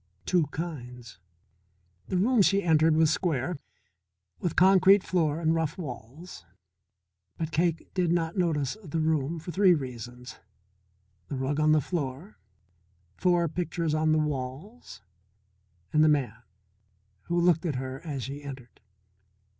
[0.25, 1.19] Two kinds.
[2.07, 3.59] The room she entered was square,
[4.39, 6.43] with concrete floor and rough walls.
[7.37, 10.39] But Cake did not notice the room for three reasons:
[11.27, 12.39] The rug on the floor,
[13.15, 15.03] four pictures on the walls,
[15.93, 16.41] and the man
[17.25, 18.81] who looked at her as she entered.